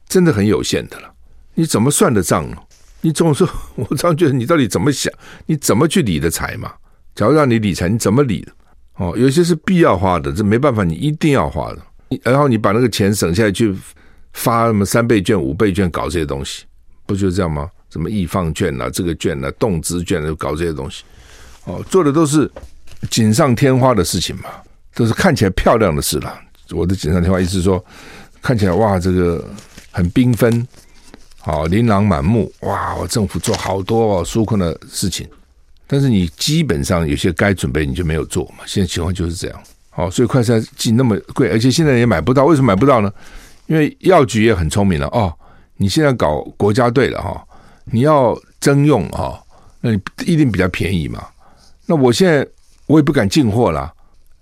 [0.08, 1.12] 真的很有限的了。
[1.54, 2.58] 你怎么算的账呢？
[3.02, 5.12] 你总说我常觉得你到底怎么想？
[5.46, 6.72] 你怎么去理的财嘛？
[7.16, 8.52] 假如让你理财，你怎么理的？
[8.98, 11.80] 哦，有些是必要花的，这没办法，你一定要花的。
[12.24, 13.76] 然后你把那个钱省下来去
[14.34, 16.64] 发什么三倍券、五倍券，搞这些东西，
[17.06, 17.70] 不就是这样吗？
[17.90, 21.04] 什么易放券啊，这个券啊，动资券啊，搞这些东西，
[21.66, 22.50] 哦，做的都是
[23.12, 24.46] 锦上添花的事情嘛，
[24.96, 26.40] 都是看起来漂亮的事了。
[26.72, 27.84] 我的锦上添花意思是说，
[28.42, 29.48] 看起来哇，这个
[29.92, 30.68] 很缤纷，
[31.38, 35.30] 好，琳琅满目，哇，我政府做好多哦纾困的事情。
[35.86, 39.64] 但是你基本上有些该准备你就没有做嘛，现在情况就是这样。
[39.92, 42.46] 好，所以快餐剂那么贵，而且现在也买不到。
[42.46, 43.14] 为什么买不到呢？
[43.68, 45.34] 因为药局也很聪明了哦。
[45.78, 47.46] 你现在搞国家队了哈，
[47.86, 49.44] 你要征用哈，
[49.82, 51.26] 那你一定比较便宜嘛。
[51.86, 52.48] 那我现在
[52.86, 53.92] 我也不敢进货了，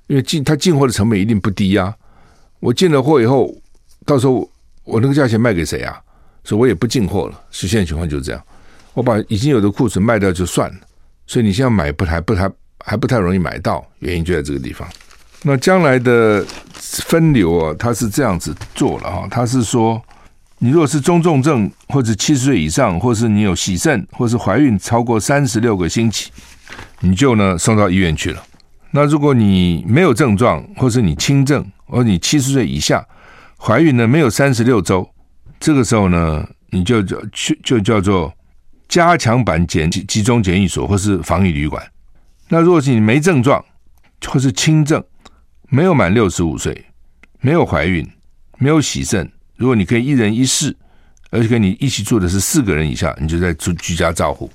[0.08, 1.96] 因为进他进货的成本一定不低呀。
[2.60, 3.52] 我进了货以后，
[4.06, 4.48] 到时候
[4.84, 6.00] 我那个价钱卖给谁啊？
[6.44, 7.42] 所以我也不进货了。
[7.50, 8.44] 实现情况就是这样，
[8.94, 10.78] 我把已经有的库存卖掉就算了。
[11.26, 14.88] 所以你现在买不太不太还不太容易买到，原因就在这个地方。
[15.44, 16.46] 那将来的
[17.00, 20.02] 分流啊，它是这样子做了哈，它是说，
[20.60, 26.30] 你如果是中重症或者七十岁以上，或是你有洗肾，或是怀孕超过三十六个星期，
[27.00, 28.44] 你就呢送到医院去了。
[28.92, 33.06] 那如果你没有症状，或是你轻症，或者你七十岁以下，
[33.58, 35.10] 怀孕呢没有三十六周，
[35.60, 38.34] 这个时候呢，你就叫去就叫做。
[38.92, 41.82] 加强版检集中检疫所或是防疫旅馆。
[42.50, 43.64] 那如果是你没症状，
[44.28, 45.02] 或是轻症，
[45.74, 46.86] 没有满六十五岁，
[47.40, 48.06] 没有怀孕，
[48.58, 50.76] 没有喜肾，如果你可以一人一室，
[51.30, 54.52] 而且跟你一起住的是四个人以下，你就在住居家照护。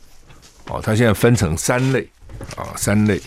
[0.66, 2.06] 哦，它现在分成三类
[2.54, 3.18] 啊，三类。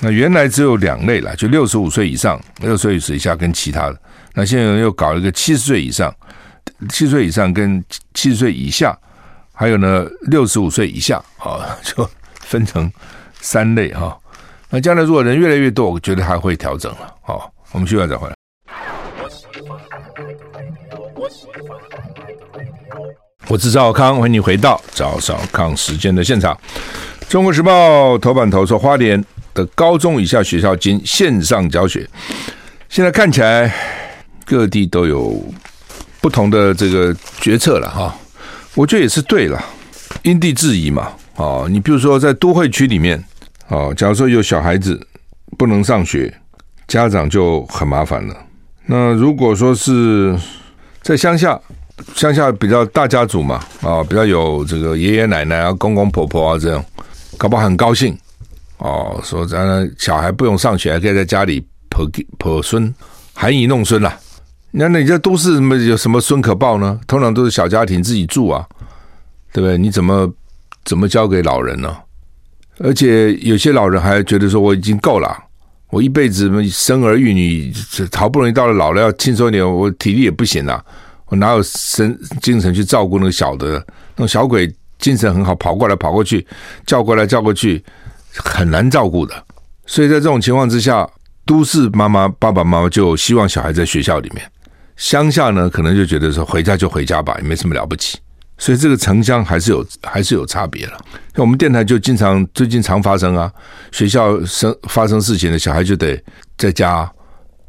[0.00, 4.00] 那原来只有两类了，就六十五岁以上、六十岁以下跟其他的。
[4.32, 6.10] 那现在又搞一个七十岁以上、
[6.88, 8.98] 七十岁以上跟七十岁以下。
[9.52, 12.08] 还有呢，六十五岁以下啊， 就
[12.40, 12.90] 分成
[13.42, 14.18] 三类哈。
[14.72, 17.12] 那将来如果人越来越多，我觉得还会调整了。
[17.22, 18.34] 好，我们需要再回来。
[23.48, 26.56] 我是赵康，欢迎你回到赵少康时间的现场。
[27.28, 29.22] 中国时报头版头说，花莲
[29.54, 32.08] 的高中以下学校经线上教学，
[32.88, 33.74] 现在看起来
[34.44, 35.44] 各地都有
[36.20, 38.14] 不同的这个决策了哈。
[38.76, 39.60] 我觉得也是对了，
[40.22, 41.12] 因地制宜嘛。
[41.34, 43.20] 哦，你比如说在都会区里面，
[43.70, 45.00] 哦，假如说有小孩子
[45.56, 46.32] 不能上学，
[46.88, 48.34] 家长就很麻烦了。
[48.84, 50.36] 那如果说是
[51.02, 51.58] 在乡下，
[52.16, 56.84] 乡下比较大家族嘛，啊，比较有这个爷爷奶奶啊、公公婆婆啊这样，
[57.38, 58.16] 搞不好很高兴。
[58.78, 62.04] 哦，说咱小孩不用上学，还可以在家里抱
[62.38, 62.92] 抱孙，
[63.34, 64.18] 含饴弄孙啦。
[64.72, 66.98] 那那你这都市什么有什么孙可抱呢？
[67.06, 68.66] 通常都是小家庭自己住啊，
[69.52, 69.78] 对不对？
[69.78, 70.28] 你怎么
[70.84, 71.96] 怎么交给老人呢？
[72.82, 75.36] 而且有些老人还觉得说我已经够了，
[75.90, 77.72] 我一辈子生儿育女，
[78.12, 80.82] 好不容易到了老了要轻松点，我体力也不行了，
[81.26, 83.72] 我哪有神精神去照顾那个小的？
[84.16, 86.46] 那种小鬼精神很好，跑过来跑过去，
[86.86, 87.84] 叫过来叫过去，
[88.34, 89.34] 很难照顾的。
[89.84, 91.06] 所以在这种情况之下，
[91.44, 94.42] 都市妈妈爸爸妈妈就希望小孩在学校里面，
[94.96, 98.18] 乡下呢可能就觉得说回家就回家吧，也没什么了不起。
[98.60, 100.92] 所以这个城乡还是有还是有差别了。
[101.34, 103.50] 像我们电台就经常最近常发生啊，
[103.90, 106.22] 学校生发生事情的小孩就得
[106.58, 107.10] 在家，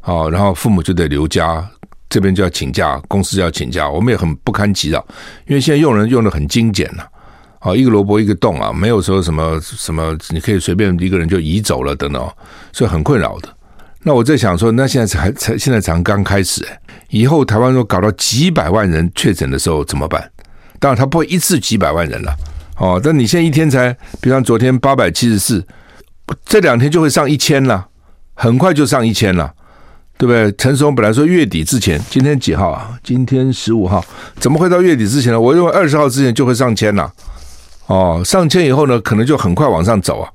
[0.01, 1.65] 好，然后父母就得留家，
[2.09, 5.03] 这边就要请假，公司就要请假，我们也很不堪其扰，
[5.47, 7.07] 因为现在用人用的很精简了，
[7.61, 12.29] 好，一个萝卜一个洞啊，没有说什么什么你可以随便一个人就移走了等等，
[12.73, 13.47] 所以很困扰的。
[14.03, 16.67] 那我在想说，那现在才才现在才刚开始，
[17.11, 20.29] 以后台湾如果搞到几百万人确诊的时候怎么办？
[20.81, 22.35] 当然，他不会一次几百万人了，
[22.77, 25.63] 哦，但你现在一天才，比方昨天八百七十四，
[26.43, 27.85] 这两天就会上一千了，
[28.33, 29.53] 很快就上一千了，
[30.17, 30.51] 对不对？
[30.53, 32.97] 陈松本来说月底之前，今天几号啊？
[33.03, 34.03] 今天十五号，
[34.39, 35.39] 怎么会到月底之前呢？
[35.39, 37.13] 我认为二十号之前就会上千了，
[37.85, 40.27] 哦，上千以后呢，可能就很快往上走啊。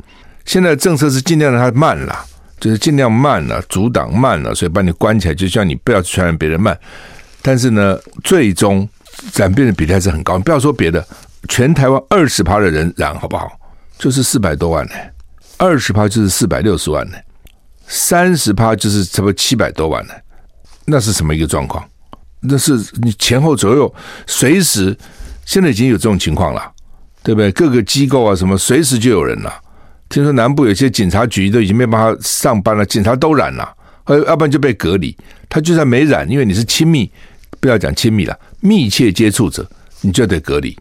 [0.45, 2.17] 现在政策是尽量让它慢了，
[2.61, 6.79] 就是尽量慢了，阻挡慢了，所以把你关起来，就像你不要传染别人慢。
[7.43, 8.89] 但是呢，最终。
[9.35, 11.07] 染病的比例还是很高，不要说别的，
[11.49, 13.51] 全台湾二十趴的人染好不好？
[13.99, 14.93] 就是四百多万呢，
[15.57, 17.17] 二十趴就是四百六十万呢，
[17.87, 20.13] 三十趴就是差不多七百多万呢，
[20.85, 21.83] 那是什么一个状况？
[22.41, 23.93] 那是你前后左右
[24.27, 24.97] 随时，
[25.45, 26.71] 现在已经有这种情况了，
[27.23, 27.51] 对不对？
[27.53, 29.53] 各个机构啊什么随时就有人了。
[30.09, 35.17] 听说南部有些警察局都已经没办法上班了，警察都染了，呃，要不然就被隔离。
[35.49, 37.11] 他就算没染，因为你是亲密。
[37.67, 39.69] 不要讲亲密了，密切接触者
[40.01, 40.79] 你就得隔离，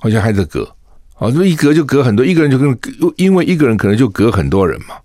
[0.00, 0.70] 好像还得隔，
[1.14, 2.78] 好，说一隔就隔很多，一个人就跟，
[3.16, 4.96] 因为一个人可能就隔很多人嘛，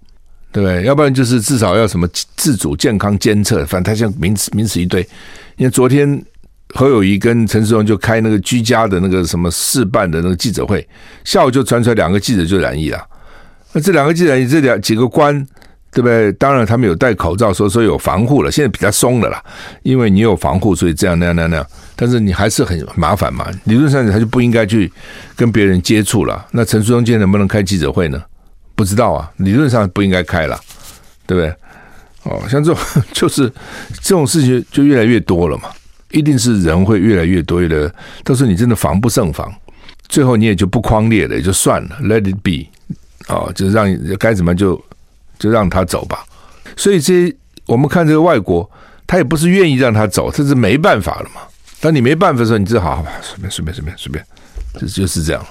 [0.52, 0.84] 对不对？
[0.84, 5.02] 要不然就是至少要什么自主健康监测，反正他像名词名词一堆。
[5.56, 6.22] 因为昨天
[6.76, 10.86] 侯友谊跟陈世荣就开那个居家的那个什么试办的那个记者会，
[11.24, 13.02] 下午就传出来两个记者就染疫了，
[13.72, 15.48] 那这两个记者这两几个官。
[15.93, 16.32] 对不对？
[16.34, 18.49] 当然，他们有戴口罩，所以说有防护了。
[18.49, 19.43] 现在比较松了啦，
[19.84, 21.67] 因为你有防护，所以这样那样那样那样。
[21.97, 23.45] 但是你还是很麻烦嘛。
[23.65, 24.89] 理论上他就不应该去
[25.36, 26.47] 跟别人接触了。
[26.51, 28.23] 那陈书中今天能不能开记者会呢？
[28.73, 29.30] 不知道啊。
[29.38, 30.58] 理论上不应该开了，
[31.27, 31.54] 对不对？
[32.23, 33.51] 哦，像这种 就是
[34.01, 35.63] 这种事情就越来越多了嘛。
[36.12, 37.91] 一定是人会越来越多，越来越
[38.23, 39.54] 到时候你真的防不胜防，
[40.08, 42.69] 最后你也就不框列了，也就算了，Let it be。
[43.27, 44.82] 哦，就是让该怎么就。
[45.41, 46.23] 就让他走吧，
[46.77, 48.69] 所以这我们看这个外国，
[49.08, 51.41] 他也不是愿意让他走，他是没办法了嘛。
[51.80, 54.23] 当你没办法的时候，你只好吧，随便随便随便随便，
[54.80, 55.43] 这就是这样。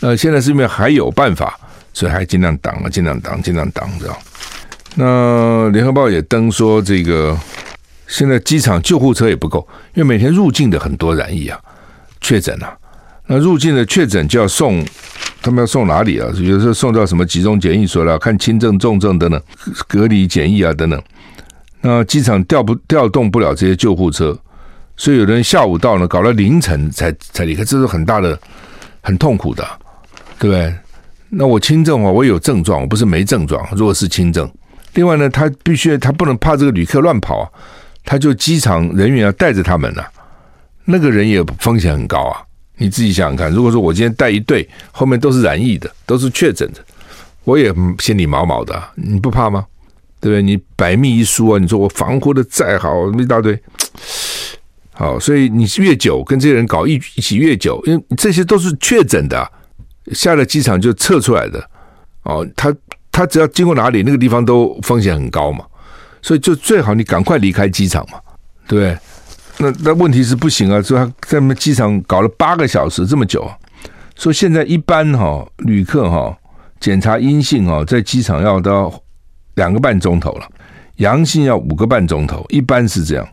[0.00, 1.56] 那现在是因为还有办法，
[1.92, 4.18] 所以还尽量挡啊，尽量挡，尽量挡，知道？
[4.96, 7.38] 那联合报也登说，这个
[8.08, 9.64] 现在机场救护车也不够，
[9.94, 11.56] 因为每天入境的很多染疫啊，
[12.20, 12.76] 确诊啊，
[13.28, 14.84] 那入境的确诊就要送。
[15.42, 16.28] 他们要送哪里啊？
[16.36, 19.40] 有时候送到什么集中检疫所了，看轻症、重症等等，
[19.88, 21.02] 隔离检疫啊等等。
[21.80, 24.38] 那机场调不调动不了这些救护车，
[24.96, 28.38] 所以有的人下午到呢，搞到凌晨才才离开，这是很大的、
[29.00, 29.66] 很痛苦的，
[30.38, 30.74] 对不对？
[31.30, 34.50] 那我轻症啊，我有症状，我不是没症状，如果是轻症。
[34.94, 37.48] 另外呢，他必须他不能怕这个旅客乱跑啊，
[38.04, 40.02] 他就机场人员要带着他们呢、
[40.84, 42.42] 那个人也风险很高啊。
[42.80, 46.82] 你自己想想看，如果说我今天带一队，后面都是染疫的，都是确诊的，
[47.44, 49.66] 我也心里毛毛的，你不怕吗？
[50.18, 50.42] 对不对？
[50.42, 53.58] 你百密一疏啊，你说我防护的再好，一大堆，
[54.94, 59.46] 好，所以你越久跟这些人搞一一起越久，因为这些都是确诊的，
[60.12, 61.62] 下了机场就测出来的，
[62.22, 62.74] 哦，他
[63.12, 65.66] 他只要经过哪里，那个地方都风险很高嘛，
[66.22, 68.18] 所以就最好你赶快离开机场嘛，
[68.66, 68.98] 对不对？
[69.60, 70.80] 那那问题是不行啊！
[70.80, 73.46] 说他在我们机场搞了八个小时这么久，
[74.16, 76.34] 说现在一般哈旅客哈
[76.80, 78.92] 检查阴性哈在机场要到
[79.56, 80.48] 两个半钟头了，
[80.96, 83.28] 阳性要五个半钟头，一般是这样。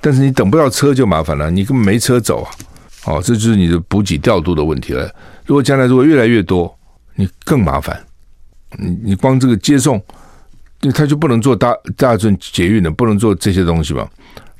[0.00, 2.50] 但是你等不到车就麻烦了，你根本没车走啊！
[3.06, 5.10] 哦，这就是你的补给调度的问题了。
[5.44, 6.72] 如果将来如果越来越多，
[7.16, 8.00] 你更麻烦。
[8.78, 10.00] 你你光这个接送，
[10.94, 14.08] 他就不能做大大众捷运的，不能做这些东西吧？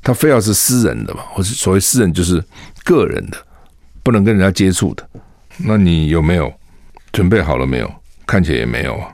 [0.03, 2.43] 他非要是私人的嘛，或是所谓私人就是
[2.83, 3.37] 个人的，
[4.03, 5.07] 不能跟人家接触的。
[5.57, 6.51] 那你有没有
[7.11, 7.91] 准备好了没有？
[8.25, 9.07] 看起来也没有啊。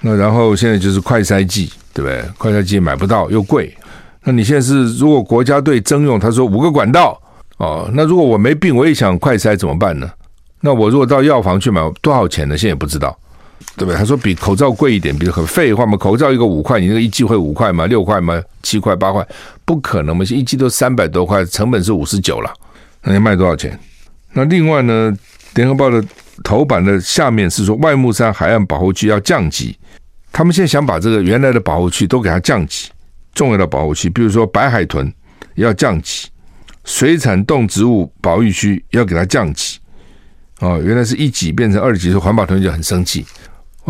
[0.00, 2.22] 那然后现在就是快筛剂，对不对？
[2.38, 3.76] 快筛剂买不到又贵。
[4.22, 7.20] 那你现在是如果国家队征用，他说五个管道
[7.58, 10.10] 哦，那如果我没病，我也想快筛怎么办呢？
[10.60, 12.56] 那我如果到药房去买多少钱呢？
[12.56, 13.18] 现在也不知道。
[13.76, 13.96] 对不对？
[13.96, 17.86] 他说比口罩贵一点，比如很废话嘛，口罩一个五块，你那个一季会五块吗？
[17.86, 18.42] 六块吗？
[18.62, 19.26] 七块八块？
[19.64, 22.52] 不可能嘛，一季都三百多块，成本是五十九了，
[23.02, 23.78] 那你卖多少钱？
[24.32, 25.12] 那另外呢，
[25.54, 26.06] 《联合报》的
[26.42, 29.76] 头版的下面是说，外木山海岸保护区要降级，
[30.32, 32.90] 他们现在想把这个原来的保护区都给它降级，
[33.34, 35.12] 重要的保护区，比如说白海豚
[35.56, 36.28] 要降级，
[36.84, 39.78] 水产动植物保育区要给它降级。
[40.60, 43.24] 哦，原来是一级变成二级，环保团体就很生气。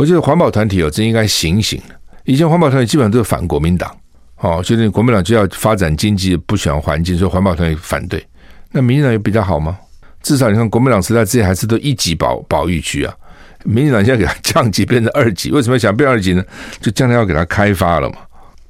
[0.01, 1.79] 我觉得环保团体哦，真应该醒醒。
[2.25, 3.95] 以前环保团体基本上都是反国民党，
[4.39, 8.27] 哦，就是国民党就要发展经济，不喜欢环境，所以环保团体反对。
[8.73, 9.77] 那民进党也比较好吗？
[10.23, 13.15] 至少你看国民党时代之前还是都一级保保育区啊，
[13.63, 16.43] 民进党现在给它降级变成二级，为什么想变二级呢？
[16.81, 18.17] 就将来要给它开发了嘛，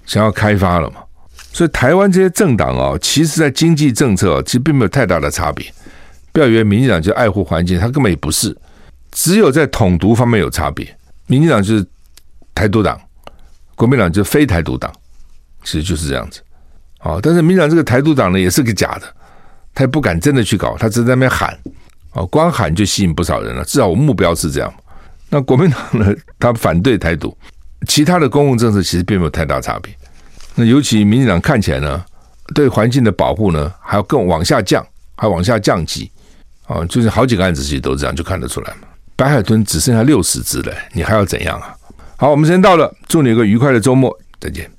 [0.06, 0.96] 想要开发了嘛。
[1.52, 5.64] 所以台湾这些政党哦，其实在经济政策其实并没有太大的差别。
[6.32, 8.56] 不要以为民进党就爱护环境，他根本也不是，
[9.12, 10.96] 只有在统独方面有差别。
[11.30, 11.86] 民进党就是
[12.52, 13.00] 台独党，
[13.76, 14.92] 国民党就是非台独党，
[15.62, 16.40] 其实就是这样子。
[16.98, 19.02] 啊，但是民进党这个台独党呢，也是个假的，
[19.72, 21.56] 他也不敢真的去搞，他只是在那边喊，
[22.10, 23.64] 啊，光喊就吸引不少人了。
[23.64, 24.74] 至少我目标是这样。
[25.28, 27.32] 那国民党呢，他反对台独，
[27.86, 29.94] 其他的公共政策其实并没有太大差别。
[30.56, 32.04] 那尤其民进党看起来呢，
[32.56, 36.10] 对环境的保护呢，还要更往下降，还往下降级。
[36.66, 38.88] 哦，就是好几个案子其实都这样，就看得出来嘛。
[39.20, 41.76] 白海豚只剩下六十只了，你还要怎样啊？
[42.16, 44.70] 好，我们时间到了，祝你有个愉快的周末，再见。